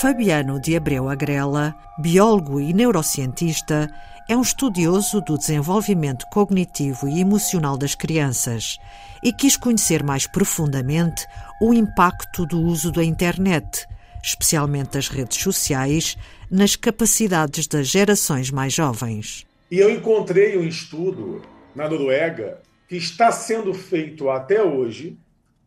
Fabiano 0.00 0.58
de 0.58 0.74
Abreu 0.74 1.10
Agrela, 1.10 1.76
biólogo 1.98 2.58
e 2.58 2.72
neurocientista, 2.72 3.86
é 4.26 4.34
um 4.34 4.40
estudioso 4.40 5.20
do 5.20 5.36
desenvolvimento 5.36 6.24
cognitivo 6.32 7.06
e 7.06 7.20
emocional 7.20 7.76
das 7.76 7.94
crianças 7.94 8.78
e 9.22 9.30
quis 9.30 9.58
conhecer 9.58 10.02
mais 10.02 10.26
profundamente 10.26 11.26
o 11.60 11.74
impacto 11.74 12.46
do 12.46 12.62
uso 12.62 12.90
da 12.90 13.04
internet, 13.04 13.86
especialmente 14.24 14.92
das 14.92 15.08
redes 15.08 15.36
sociais, 15.36 16.16
nas 16.50 16.76
capacidades 16.76 17.66
das 17.66 17.86
gerações 17.86 18.50
mais 18.50 18.72
jovens. 18.72 19.46
E 19.70 19.80
eu 19.80 19.90
encontrei 19.90 20.56
um 20.56 20.64
estudo 20.64 21.42
na 21.76 21.86
Noruega 21.86 22.62
que 22.88 22.96
está 22.96 23.30
sendo 23.30 23.74
feito 23.74 24.30
até 24.30 24.62
hoje, 24.62 25.18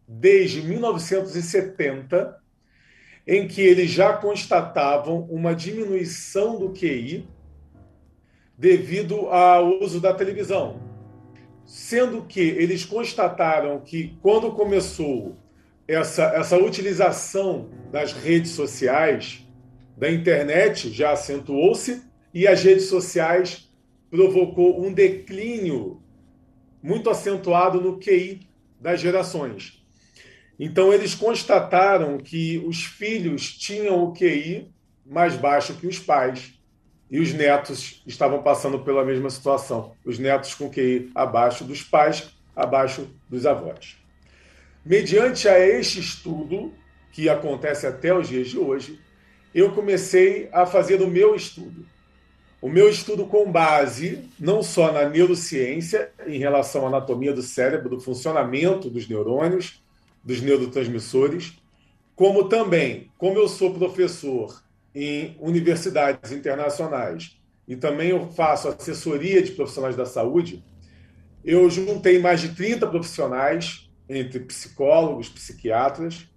desde 0.07 0.63
1970, 0.63 2.41
em 3.25 3.47
que 3.47 3.61
eles 3.61 3.89
já 3.89 4.13
constatavam 4.13 5.21
uma 5.29 5.55
diminuição 5.55 6.59
do 6.59 6.69
QI 6.69 7.25
devido 8.57 9.27
ao 9.29 9.81
uso 9.81 9.99
da 9.99 10.13
televisão. 10.13 10.81
Sendo 11.65 12.23
que 12.23 12.41
eles 12.41 12.83
constataram 12.83 13.79
que 13.79 14.17
quando 14.21 14.51
começou 14.51 15.37
essa, 15.87 16.23
essa 16.35 16.57
utilização 16.57 17.69
das 17.91 18.11
redes 18.11 18.51
sociais, 18.51 19.45
da 19.97 20.11
internet 20.11 20.91
já 20.91 21.11
acentuou-se 21.11 22.03
e 22.33 22.47
as 22.47 22.63
redes 22.63 22.87
sociais 22.87 23.71
provocou 24.09 24.85
um 24.85 24.91
declínio 24.91 26.01
muito 26.81 27.09
acentuado 27.09 27.79
no 27.79 27.97
QI 27.99 28.47
das 28.79 28.99
gerações. 28.99 29.82
Então, 30.59 30.93
eles 30.93 31.15
constataram 31.15 32.17
que 32.17 32.57
os 32.65 32.83
filhos 32.83 33.51
tinham 33.57 34.03
o 34.03 34.13
QI 34.13 34.71
mais 35.05 35.35
baixo 35.35 35.75
que 35.75 35.87
os 35.87 35.99
pais 35.99 36.53
e 37.09 37.19
os 37.19 37.33
netos 37.33 38.01
estavam 38.07 38.41
passando 38.41 38.79
pela 38.79 39.05
mesma 39.05 39.29
situação. 39.29 39.93
Os 40.05 40.17
netos 40.17 40.55
com 40.55 40.69
QI 40.69 41.11
abaixo 41.13 41.63
dos 41.63 41.83
pais, 41.83 42.33
abaixo 42.55 43.07
dos 43.29 43.45
avós. 43.45 43.97
Mediante 44.85 45.47
a 45.47 45.59
este 45.59 45.99
estudo, 45.99 46.73
que 47.11 47.29
acontece 47.29 47.85
até 47.85 48.13
os 48.13 48.27
dias 48.27 48.47
de 48.47 48.57
hoje, 48.57 48.99
eu 49.53 49.71
comecei 49.71 50.49
a 50.51 50.65
fazer 50.65 51.01
o 51.01 51.07
meu 51.07 51.35
estudo. 51.35 51.85
O 52.59 52.67
meu 52.69 52.89
estudo 52.89 53.25
com 53.25 53.51
base 53.51 54.29
não 54.39 54.63
só 54.63 54.91
na 54.91 55.07
neurociência, 55.07 56.11
em 56.25 56.39
relação 56.39 56.85
à 56.85 56.87
anatomia 56.87 57.33
do 57.33 57.43
cérebro, 57.43 57.89
do 57.89 57.99
funcionamento 57.99 58.89
dos 58.89 59.07
neurônios, 59.07 59.82
dos 60.23 60.41
neurotransmissores, 60.41 61.53
como 62.15 62.47
também, 62.47 63.11
como 63.17 63.37
eu 63.37 63.47
sou 63.47 63.73
professor 63.73 64.63
em 64.93 65.35
universidades 65.39 66.31
internacionais 66.31 67.37
e 67.67 67.75
também 67.75 68.09
eu 68.09 68.29
faço 68.31 68.67
assessoria 68.67 69.41
de 69.41 69.51
profissionais 69.51 69.95
da 69.95 70.05
saúde, 70.05 70.63
eu 71.43 71.69
juntei 71.69 72.19
mais 72.19 72.41
de 72.41 72.49
30 72.49 72.87
profissionais, 72.87 73.89
entre 74.07 74.39
psicólogos, 74.41 75.29
psiquiatras, 75.29 76.27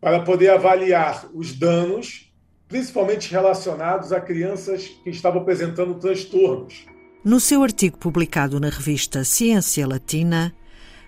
para 0.00 0.20
poder 0.20 0.50
avaliar 0.50 1.28
os 1.34 1.52
danos, 1.52 2.32
principalmente 2.68 3.30
relacionados 3.30 4.12
a 4.12 4.20
crianças 4.20 4.86
que 5.02 5.10
estavam 5.10 5.42
apresentando 5.42 5.94
transtornos. 5.94 6.86
No 7.24 7.40
seu 7.40 7.62
artigo 7.62 7.96
publicado 7.96 8.60
na 8.60 8.68
revista 8.68 9.24
Ciência 9.24 9.86
Latina, 9.86 10.54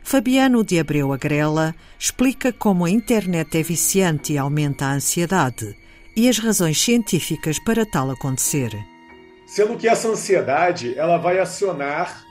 Fabiano 0.08 0.62
de 0.62 0.78
Abreu 0.78 1.12
Agrela 1.12 1.74
explica 1.98 2.52
como 2.52 2.84
a 2.84 2.90
internet 2.90 3.58
é 3.58 3.62
viciante 3.64 4.34
e 4.34 4.38
aumenta 4.38 4.84
a 4.84 4.92
ansiedade 4.92 5.76
e 6.14 6.28
as 6.28 6.38
razões 6.38 6.80
científicas 6.80 7.58
para 7.58 7.84
tal 7.84 8.12
acontecer. 8.12 8.70
Sendo 9.48 9.76
que 9.76 9.88
essa 9.88 10.06
ansiedade 10.06 10.96
ela 10.96 11.16
vai 11.16 11.40
acionar 11.40 12.24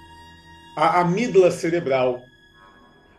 a 0.73 1.01
amígdala 1.01 1.51
cerebral. 1.51 2.21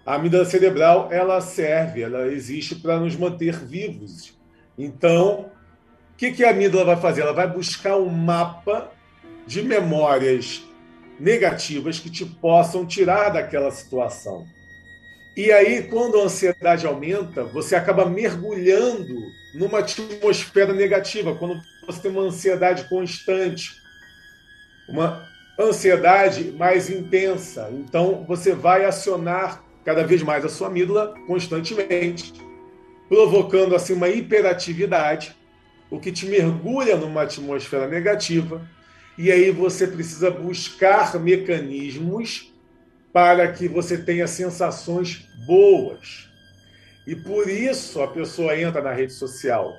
A 0.07 0.15
amígdala 0.15 0.47
cerebral 0.47 1.13
ela 1.13 1.39
serve, 1.43 2.01
ela 2.01 2.27
existe 2.29 2.77
para 2.77 2.99
nos 2.99 3.15
manter 3.15 3.59
vivos. 3.59 4.35
Então, 4.79 5.51
o 6.15 6.17
que, 6.17 6.33
que 6.33 6.43
a 6.43 6.49
amígdala 6.49 6.87
vai 6.87 6.97
fazer? 6.97 7.21
Ela 7.21 7.35
vai 7.35 7.47
buscar 7.47 7.99
um 7.99 8.09
mapa 8.09 8.91
de 9.47 9.61
memórias 9.61 10.65
negativas 11.19 11.99
que 11.99 12.11
te 12.11 12.25
possam 12.25 12.87
tirar 12.87 13.31
daquela 13.31 13.71
situação. 13.71 14.47
E 15.37 15.53
aí, 15.53 15.83
quando 15.83 16.19
a 16.19 16.25
ansiedade 16.25 16.87
aumenta, 16.87 17.45
você 17.45 17.77
acaba 17.77 18.07
mergulhando 18.07 19.15
numa 19.55 19.81
atmosfera 19.81 20.73
negativa, 20.73 21.35
quando 21.35 21.61
você 21.87 22.01
tem 22.01 22.11
uma 22.11 22.23
ansiedade 22.23 22.89
constante, 22.89 23.71
uma 24.89 25.29
ansiedade 25.59 26.53
mais 26.53 26.89
intensa. 26.89 27.69
Então, 27.73 28.25
você 28.27 28.55
vai 28.55 28.85
acionar 28.85 29.63
cada 29.85 30.05
vez 30.05 30.23
mais 30.23 30.45
a 30.45 30.49
sua 30.49 30.69
amígdala 30.69 31.15
constantemente, 31.27 32.33
provocando 33.09 33.75
assim 33.75 33.93
uma 33.93 34.09
hiperatividade, 34.09 35.37
o 35.91 36.01
que 36.01 36.11
te 36.11 36.27
mergulha 36.27 36.97
numa 36.97 37.23
atmosfera 37.23 37.87
negativa 37.87 38.67
e 39.19 39.33
aí 39.33 39.51
você 39.51 39.87
precisa 39.87 40.31
buscar 40.31 41.19
mecanismos 41.19 42.53
para 43.13 43.51
que 43.51 43.67
você 43.67 43.97
tenha 43.97 44.27
sensações 44.27 45.27
boas. 45.47 46.29
E 47.07 47.15
por 47.17 47.49
isso 47.49 48.03
a 48.03 48.09
pessoa 48.09 48.59
entra 48.59 48.83
na 48.83 48.93
rede 48.93 49.13
social 49.13 49.73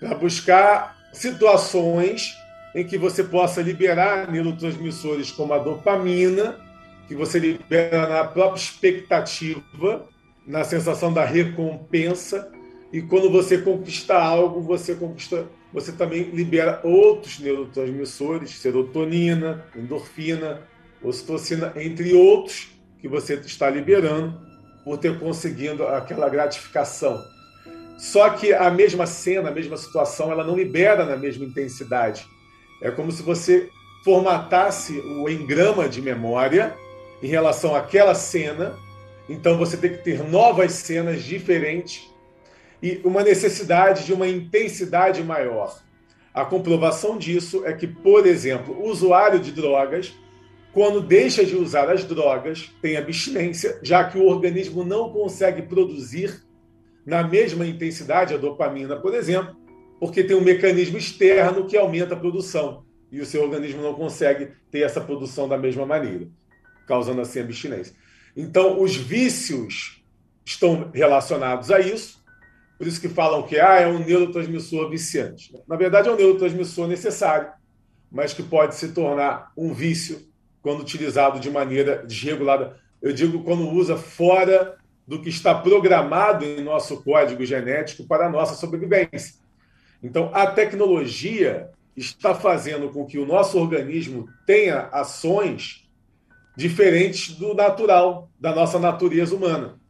para 0.00 0.14
buscar 0.14 1.08
situações 1.12 2.34
em 2.74 2.84
que 2.84 2.98
você 2.98 3.22
possa 3.22 3.62
liberar 3.62 4.30
neurotransmissores 4.30 5.30
como 5.30 5.52
a 5.52 5.58
dopamina, 5.58 6.58
que 7.06 7.14
você 7.14 7.38
libera 7.38 8.08
na 8.08 8.24
própria 8.24 8.60
expectativa, 8.60 10.08
na 10.46 10.64
sensação 10.64 11.12
da 11.12 11.24
recompensa, 11.24 12.50
e 12.92 13.00
quando 13.00 13.30
você 13.30 13.58
conquista 13.58 14.14
algo, 14.14 14.60
você 14.60 14.94
conquista 14.94 15.46
você 15.72 15.92
também 15.92 16.24
libera 16.24 16.80
outros 16.84 17.38
neurotransmissores, 17.38 18.50
serotonina, 18.50 19.64
endorfina, 19.74 20.62
ocitocina, 21.02 21.72
entre 21.76 22.12
outros, 22.12 22.68
que 23.00 23.08
você 23.08 23.34
está 23.34 23.70
liberando 23.70 24.38
por 24.84 24.98
ter 24.98 25.18
conseguido 25.18 25.86
aquela 25.86 26.28
gratificação. 26.28 27.20
Só 27.98 28.30
que 28.30 28.52
a 28.52 28.70
mesma 28.70 29.06
cena, 29.06 29.48
a 29.48 29.52
mesma 29.52 29.76
situação, 29.76 30.30
ela 30.30 30.44
não 30.44 30.56
libera 30.56 31.06
na 31.06 31.16
mesma 31.16 31.44
intensidade. 31.44 32.26
É 32.82 32.90
como 32.90 33.10
se 33.10 33.22
você 33.22 33.68
formatasse 34.04 34.98
o 34.98 35.28
engrama 35.28 35.88
de 35.88 36.02
memória 36.02 36.74
em 37.22 37.28
relação 37.28 37.74
àquela 37.74 38.14
cena. 38.14 38.76
Então 39.28 39.56
você 39.56 39.76
tem 39.76 39.92
que 39.92 39.98
ter 39.98 40.22
novas 40.28 40.72
cenas 40.72 41.22
diferentes 41.22 42.11
e 42.82 43.00
uma 43.04 43.22
necessidade 43.22 44.04
de 44.04 44.12
uma 44.12 44.26
intensidade 44.26 45.22
maior. 45.22 45.80
A 46.34 46.44
comprovação 46.44 47.16
disso 47.16 47.64
é 47.64 47.72
que, 47.72 47.86
por 47.86 48.26
exemplo, 48.26 48.74
o 48.74 48.88
usuário 48.88 49.38
de 49.38 49.52
drogas, 49.52 50.12
quando 50.72 51.00
deixa 51.00 51.44
de 51.44 51.54
usar 51.54 51.90
as 51.90 52.04
drogas, 52.04 52.72
tem 52.80 52.96
abstinência, 52.96 53.78
já 53.82 54.02
que 54.04 54.18
o 54.18 54.26
organismo 54.26 54.84
não 54.84 55.10
consegue 55.10 55.62
produzir 55.62 56.42
na 57.06 57.22
mesma 57.22 57.66
intensidade 57.66 58.34
a 58.34 58.38
dopamina, 58.38 58.96
por 58.96 59.14
exemplo, 59.14 59.54
porque 60.00 60.24
tem 60.24 60.36
um 60.36 60.40
mecanismo 60.40 60.98
externo 60.98 61.66
que 61.66 61.76
aumenta 61.76 62.14
a 62.14 62.18
produção 62.18 62.84
e 63.10 63.20
o 63.20 63.26
seu 63.26 63.42
organismo 63.42 63.82
não 63.82 63.92
consegue 63.92 64.52
ter 64.70 64.80
essa 64.80 65.00
produção 65.00 65.46
da 65.46 65.58
mesma 65.58 65.84
maneira, 65.84 66.26
causando 66.86 67.20
assim 67.20 67.40
abstinência. 67.40 67.94
Então, 68.34 68.80
os 68.80 68.96
vícios 68.96 70.02
estão 70.44 70.90
relacionados 70.92 71.70
a 71.70 71.78
isso 71.78 72.21
por 72.82 72.88
isso 72.88 73.00
que 73.00 73.08
falam 73.08 73.44
que 73.44 73.60
ah, 73.60 73.78
é 73.78 73.86
um 73.86 74.00
neurotransmissor 74.00 74.90
viciante. 74.90 75.54
Na 75.68 75.76
verdade, 75.76 76.08
é 76.08 76.10
um 76.10 76.16
neurotransmissor 76.16 76.88
necessário, 76.88 77.48
mas 78.10 78.34
que 78.34 78.42
pode 78.42 78.74
se 78.74 78.88
tornar 78.88 79.52
um 79.56 79.72
vício 79.72 80.18
quando 80.60 80.80
utilizado 80.80 81.38
de 81.38 81.48
maneira 81.48 82.04
desregulada. 82.04 82.76
Eu 83.00 83.12
digo 83.12 83.44
quando 83.44 83.70
usa 83.70 83.96
fora 83.96 84.76
do 85.06 85.22
que 85.22 85.28
está 85.28 85.54
programado 85.54 86.44
em 86.44 86.60
nosso 86.60 87.04
código 87.04 87.44
genético 87.44 88.04
para 88.04 88.26
a 88.26 88.28
nossa 88.28 88.56
sobrevivência. 88.56 89.36
Então, 90.02 90.32
a 90.34 90.48
tecnologia 90.48 91.70
está 91.96 92.34
fazendo 92.34 92.88
com 92.88 93.06
que 93.06 93.16
o 93.16 93.24
nosso 93.24 93.60
organismo 93.60 94.28
tenha 94.44 94.88
ações 94.90 95.88
diferentes 96.56 97.36
do 97.36 97.54
natural, 97.54 98.28
da 98.40 98.52
nossa 98.52 98.80
natureza 98.80 99.36
humana. 99.36 99.80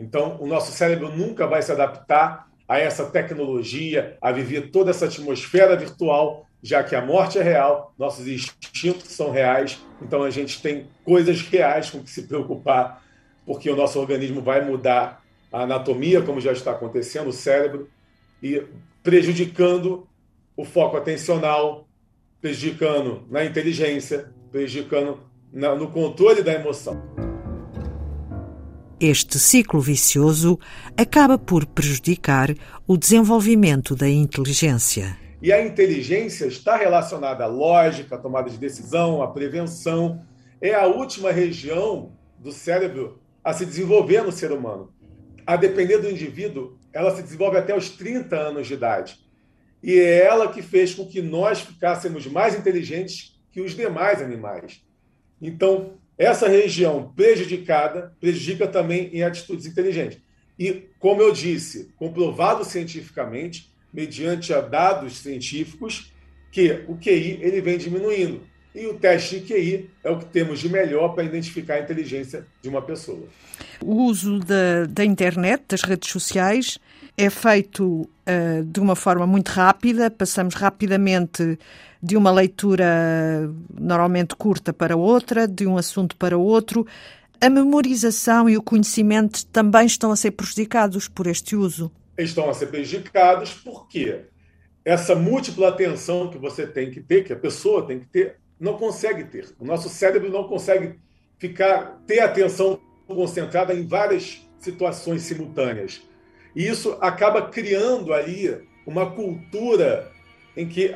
Então, 0.00 0.38
o 0.40 0.46
nosso 0.46 0.72
cérebro 0.72 1.14
nunca 1.14 1.46
vai 1.46 1.60
se 1.60 1.70
adaptar 1.70 2.48
a 2.66 2.78
essa 2.78 3.04
tecnologia, 3.04 4.16
a 4.20 4.32
viver 4.32 4.70
toda 4.70 4.90
essa 4.90 5.04
atmosfera 5.04 5.76
virtual, 5.76 6.46
já 6.62 6.82
que 6.82 6.96
a 6.96 7.04
morte 7.04 7.38
é 7.38 7.42
real, 7.42 7.92
nossos 7.98 8.26
instintos 8.26 9.08
são 9.08 9.30
reais, 9.30 9.78
então 10.00 10.22
a 10.22 10.30
gente 10.30 10.62
tem 10.62 10.86
coisas 11.04 11.42
reais 11.42 11.90
com 11.90 12.02
que 12.02 12.10
se 12.10 12.22
preocupar, 12.22 13.02
porque 13.44 13.68
o 13.68 13.76
nosso 13.76 14.00
organismo 14.00 14.40
vai 14.40 14.64
mudar 14.64 15.22
a 15.52 15.62
anatomia, 15.62 16.22
como 16.22 16.40
já 16.40 16.52
está 16.52 16.70
acontecendo, 16.70 17.28
o 17.28 17.32
cérebro, 17.32 17.88
e 18.42 18.62
prejudicando 19.02 20.06
o 20.56 20.64
foco 20.64 20.96
atencional, 20.96 21.86
prejudicando 22.40 23.26
na 23.28 23.44
inteligência, 23.44 24.32
prejudicando 24.50 25.20
no 25.52 25.90
controle 25.90 26.42
da 26.42 26.54
emoção. 26.54 27.29
Este 29.02 29.38
ciclo 29.38 29.80
vicioso 29.80 30.60
acaba 30.94 31.38
por 31.38 31.64
prejudicar 31.64 32.54
o 32.86 32.98
desenvolvimento 32.98 33.96
da 33.96 34.06
inteligência. 34.06 35.16
E 35.40 35.50
a 35.50 35.64
inteligência 35.64 36.44
está 36.44 36.76
relacionada 36.76 37.44
à 37.44 37.46
lógica, 37.46 38.16
à 38.16 38.18
tomada 38.18 38.50
de 38.50 38.58
decisão, 38.58 39.22
à 39.22 39.28
prevenção. 39.28 40.22
É 40.60 40.74
a 40.74 40.84
última 40.84 41.32
região 41.32 42.12
do 42.38 42.52
cérebro 42.52 43.18
a 43.42 43.54
se 43.54 43.64
desenvolver 43.64 44.20
no 44.22 44.30
ser 44.30 44.52
humano. 44.52 44.92
A 45.46 45.56
depender 45.56 45.96
do 45.96 46.10
indivíduo, 46.10 46.76
ela 46.92 47.16
se 47.16 47.22
desenvolve 47.22 47.56
até 47.56 47.74
os 47.74 47.88
30 47.88 48.36
anos 48.36 48.66
de 48.66 48.74
idade. 48.74 49.18
E 49.82 49.98
é 49.98 50.26
ela 50.26 50.52
que 50.52 50.60
fez 50.60 50.94
com 50.94 51.06
que 51.06 51.22
nós 51.22 51.62
ficássemos 51.62 52.26
mais 52.26 52.54
inteligentes 52.54 53.34
que 53.50 53.62
os 53.62 53.74
demais 53.74 54.20
animais. 54.20 54.84
Então, 55.40 55.94
essa 56.20 56.46
região 56.46 57.10
prejudicada 57.16 58.14
prejudica 58.20 58.66
também 58.66 59.08
em 59.10 59.22
atitudes 59.22 59.64
inteligentes. 59.64 60.18
E, 60.58 60.84
como 60.98 61.22
eu 61.22 61.32
disse, 61.32 61.88
comprovado 61.96 62.62
cientificamente, 62.62 63.72
mediante 63.90 64.52
dados 64.60 65.16
científicos, 65.16 66.12
que 66.52 66.84
o 66.86 66.98
QI 66.98 67.38
ele 67.40 67.62
vem 67.62 67.78
diminuindo. 67.78 68.42
E 68.74 68.86
o 68.86 68.98
teste 68.98 69.40
de 69.40 69.46
QI 69.46 69.90
é 70.04 70.10
o 70.10 70.18
que 70.18 70.26
temos 70.26 70.60
de 70.60 70.68
melhor 70.68 71.14
para 71.14 71.24
identificar 71.24 71.76
a 71.76 71.80
inteligência 71.80 72.46
de 72.60 72.68
uma 72.68 72.82
pessoa. 72.82 73.26
O 73.82 74.04
uso 74.04 74.38
da, 74.40 74.86
da 74.88 75.04
internet, 75.04 75.64
das 75.68 75.82
redes 75.82 76.10
sociais, 76.10 76.78
é 77.16 77.30
feito 77.30 78.02
uh, 78.02 78.64
de 78.64 78.80
uma 78.80 78.94
forma 78.94 79.26
muito 79.26 79.48
rápida, 79.48 80.10
passamos 80.10 80.54
rapidamente 80.54 81.58
de 82.02 82.16
uma 82.16 82.30
leitura 82.30 83.50
normalmente 83.78 84.34
curta 84.34 84.72
para 84.72 84.96
outra, 84.96 85.46
de 85.46 85.66
um 85.66 85.76
assunto 85.76 86.16
para 86.16 86.36
outro. 86.36 86.86
A 87.40 87.48
memorização 87.48 88.48
e 88.48 88.56
o 88.56 88.62
conhecimento 88.62 89.46
também 89.46 89.86
estão 89.86 90.10
a 90.10 90.16
ser 90.16 90.30
prejudicados 90.32 91.08
por 91.08 91.26
este 91.26 91.56
uso? 91.56 91.90
Estão 92.16 92.48
a 92.48 92.54
ser 92.54 92.66
prejudicados 92.66 93.52
porque 93.52 94.24
essa 94.84 95.14
múltipla 95.14 95.68
atenção 95.68 96.30
que 96.30 96.38
você 96.38 96.66
tem 96.66 96.90
que 96.90 97.00
ter, 97.00 97.24
que 97.24 97.32
a 97.32 97.36
pessoa 97.36 97.86
tem 97.86 98.00
que 98.00 98.06
ter, 98.06 98.36
não 98.58 98.76
consegue 98.76 99.24
ter. 99.24 99.54
O 99.58 99.64
nosso 99.64 99.88
cérebro 99.88 100.30
não 100.30 100.44
consegue 100.44 100.98
ficar 101.38 102.00
ter 102.06 102.20
atenção 102.20 102.78
concentrada 103.14 103.74
em 103.74 103.86
várias 103.86 104.46
situações 104.58 105.22
simultâneas. 105.22 106.02
E 106.54 106.66
isso 106.66 106.96
acaba 107.00 107.42
criando 107.42 108.12
ali 108.12 108.60
uma 108.86 109.10
cultura 109.10 110.10
em 110.56 110.66
que 110.66 110.94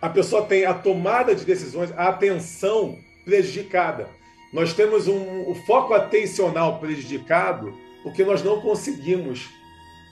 a 0.00 0.08
pessoa 0.08 0.44
tem 0.44 0.64
a 0.64 0.74
tomada 0.74 1.34
de 1.34 1.44
decisões, 1.44 1.92
a 1.92 2.08
atenção 2.08 2.98
prejudicada. 3.24 4.08
Nós 4.52 4.72
temos 4.72 5.08
um, 5.08 5.54
foco 5.66 5.94
atencional 5.94 6.78
prejudicado 6.78 7.74
porque 8.02 8.24
nós 8.24 8.42
não 8.42 8.60
conseguimos 8.60 9.48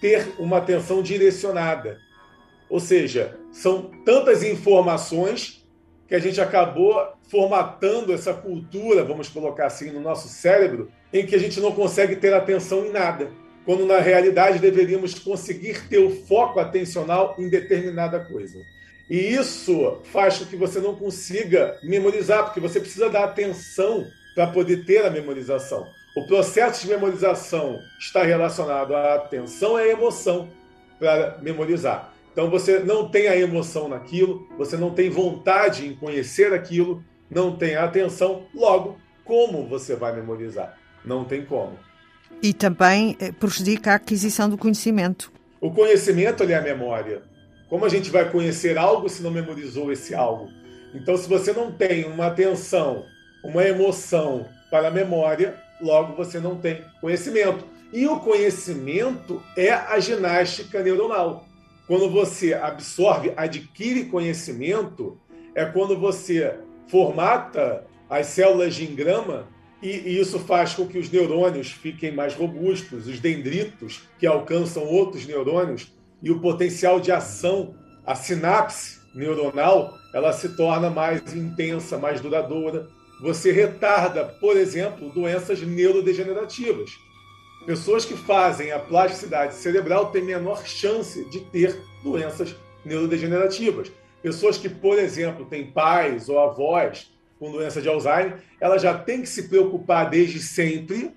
ter 0.00 0.34
uma 0.38 0.58
atenção 0.58 1.02
direcionada. 1.02 2.00
Ou 2.68 2.80
seja, 2.80 3.38
são 3.52 3.90
tantas 4.04 4.42
informações 4.42 5.61
que 6.08 6.14
a 6.14 6.18
gente 6.18 6.40
acabou 6.40 6.94
formatando 7.30 8.12
essa 8.12 8.34
cultura, 8.34 9.04
vamos 9.04 9.28
colocar 9.28 9.66
assim, 9.66 9.90
no 9.90 10.00
nosso 10.00 10.28
cérebro, 10.28 10.90
em 11.12 11.24
que 11.24 11.34
a 11.34 11.38
gente 11.38 11.60
não 11.60 11.72
consegue 11.72 12.16
ter 12.16 12.34
atenção 12.34 12.86
em 12.86 12.90
nada 12.90 13.30
quando 13.64 13.86
na 13.86 13.98
realidade 13.98 14.58
deveríamos 14.58 15.14
conseguir 15.14 15.88
ter 15.88 15.98
o 15.98 16.10
foco 16.10 16.58
atencional 16.58 17.36
em 17.38 17.48
determinada 17.48 18.20
coisa. 18.20 18.58
E 19.08 19.16
isso 19.16 20.00
faz 20.04 20.38
com 20.38 20.46
que 20.46 20.56
você 20.56 20.80
não 20.80 20.94
consiga 20.94 21.78
memorizar, 21.82 22.44
porque 22.44 22.60
você 22.60 22.80
precisa 22.80 23.08
dar 23.08 23.24
atenção 23.24 24.06
para 24.34 24.46
poder 24.46 24.84
ter 24.84 25.04
a 25.04 25.10
memorização. 25.10 25.86
O 26.16 26.26
processo 26.26 26.82
de 26.82 26.88
memorização 26.88 27.78
está 27.98 28.22
relacionado 28.22 28.94
à 28.94 29.14
atenção 29.14 29.78
e 29.78 29.82
à 29.82 29.88
emoção 29.88 30.48
para 30.98 31.38
memorizar. 31.40 32.11
Então 32.32 32.48
você 32.48 32.78
não 32.78 33.08
tem 33.08 33.28
a 33.28 33.36
emoção 33.36 33.88
naquilo, 33.88 34.48
você 34.56 34.76
não 34.76 34.90
tem 34.90 35.10
vontade 35.10 35.86
em 35.86 35.94
conhecer 35.94 36.52
aquilo, 36.52 37.04
não 37.30 37.56
tem 37.56 37.76
a 37.76 37.84
atenção, 37.84 38.46
logo, 38.54 38.96
como 39.24 39.66
você 39.66 39.94
vai 39.94 40.14
memorizar? 40.14 40.78
Não 41.04 41.24
tem 41.24 41.44
como. 41.44 41.78
E 42.42 42.52
também 42.52 43.16
eh, 43.20 43.32
prejudica 43.32 43.92
a 43.92 43.96
aquisição 43.96 44.48
do 44.48 44.58
conhecimento. 44.58 45.30
O 45.60 45.70
conhecimento 45.70 46.42
é 46.42 46.54
a 46.54 46.60
memória. 46.60 47.22
Como 47.68 47.84
a 47.84 47.88
gente 47.88 48.10
vai 48.10 48.28
conhecer 48.30 48.76
algo 48.76 49.08
se 49.08 49.22
não 49.22 49.30
memorizou 49.30 49.92
esse 49.92 50.14
algo? 50.14 50.48
Então, 50.94 51.16
se 51.16 51.28
você 51.28 51.52
não 51.52 51.72
tem 51.72 52.04
uma 52.04 52.26
atenção, 52.26 53.04
uma 53.44 53.64
emoção 53.64 54.46
para 54.70 54.88
a 54.88 54.90
memória, 54.90 55.58
logo 55.80 56.14
você 56.14 56.38
não 56.38 56.56
tem 56.56 56.84
conhecimento. 57.00 57.64
E 57.92 58.06
o 58.06 58.20
conhecimento 58.20 59.42
é 59.56 59.70
a 59.70 59.98
ginástica 60.00 60.82
neuronal. 60.82 61.46
Quando 61.92 62.08
você 62.08 62.54
absorve, 62.54 63.34
adquire 63.36 64.06
conhecimento, 64.06 65.20
é 65.54 65.66
quando 65.66 65.94
você 65.94 66.58
formata 66.88 67.86
as 68.08 68.28
células 68.28 68.74
de 68.74 68.90
engrama 68.90 69.46
e, 69.82 70.18
isso 70.18 70.38
faz 70.38 70.72
com 70.72 70.86
que 70.86 70.96
os 70.96 71.10
neurônios 71.10 71.70
fiquem 71.70 72.10
mais 72.10 72.34
robustos, 72.34 73.06
os 73.06 73.20
dendritos, 73.20 74.08
que 74.18 74.26
alcançam 74.26 74.84
outros 74.84 75.26
neurônios, 75.26 75.94
e 76.22 76.30
o 76.30 76.40
potencial 76.40 76.98
de 76.98 77.12
ação, 77.12 77.74
a 78.06 78.14
sinapse 78.14 78.98
neuronal, 79.14 79.92
ela 80.14 80.32
se 80.32 80.56
torna 80.56 80.88
mais 80.88 81.36
intensa, 81.36 81.98
mais 81.98 82.22
duradoura. 82.22 82.88
Você 83.20 83.52
retarda, 83.52 84.24
por 84.24 84.56
exemplo, 84.56 85.10
doenças 85.10 85.60
neurodegenerativas. 85.60 86.90
Pessoas 87.66 88.04
que 88.04 88.16
fazem 88.16 88.72
a 88.72 88.78
plasticidade 88.78 89.54
cerebral 89.54 90.06
têm 90.10 90.24
menor 90.24 90.66
chance 90.66 91.24
de 91.30 91.40
ter 91.40 91.78
doenças 92.02 92.56
neurodegenerativas. 92.84 93.92
Pessoas 94.20 94.58
que, 94.58 94.68
por 94.68 94.98
exemplo, 94.98 95.46
têm 95.46 95.70
pais 95.70 96.28
ou 96.28 96.40
avós 96.40 97.12
com 97.38 97.52
doença 97.52 97.80
de 97.80 97.88
Alzheimer, 97.88 98.38
ela 98.60 98.78
já 98.78 98.96
tem 98.96 99.20
que 99.20 99.28
se 99.28 99.48
preocupar 99.48 100.10
desde 100.10 100.40
sempre 100.40 101.12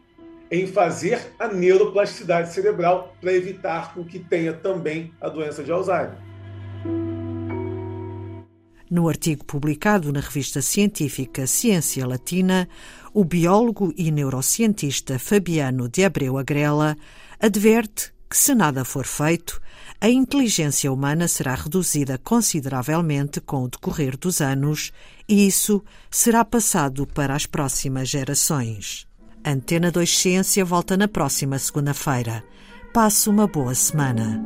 em 0.52 0.68
fazer 0.68 1.20
a 1.40 1.48
neuroplasticidade 1.48 2.54
cerebral 2.54 3.16
para 3.20 3.34
evitar 3.34 3.94
com 3.94 4.04
que 4.04 4.20
tenha 4.20 4.54
também 4.54 5.12
a 5.20 5.30
doença 5.30 5.64
de 5.64 5.72
Alzheimer. 5.72 6.18
No 8.90 9.10
artigo 9.10 9.44
publicado 9.44 10.14
na 10.14 10.20
revista 10.20 10.62
científica 10.62 11.48
Ciência 11.48 12.06
Latina, 12.06 12.70
o 13.14 13.26
biólogo 13.26 13.92
e 13.98 14.12
neurocientista 14.12 15.18
Fabiano 15.18 15.90
de 15.90 16.04
Abreu 16.04 16.38
Agrela 16.38 16.96
adverte 17.40 18.14
que, 18.30 18.38
se 18.38 18.54
nada 18.54 18.86
for 18.86 19.06
feito, 19.06 19.60
a 20.00 20.10
inteligência 20.10 20.92
humana 20.92 21.28
será 21.28 21.56
reduzida 21.56 22.18
consideravelmente 22.18 23.42
com 23.42 23.64
o 23.64 23.70
decorrer 23.70 24.18
dos 24.18 24.40
anos 24.40 24.92
e 25.28 25.48
isso 25.48 25.84
será 26.12 26.46
passado 26.46 27.08
para 27.08 27.36
as 27.36 27.46
próximas 27.46 28.08
gerações. 28.08 29.08
Antena 29.44 29.92
2 29.92 30.18
Ciência 30.18 30.64
volta 30.64 30.96
na 30.96 31.08
próxima 31.08 31.58
segunda-feira. 31.58 32.44
Passe 32.94 33.30
uma 33.30 33.48
boa 33.48 33.74
semana. 33.74 34.44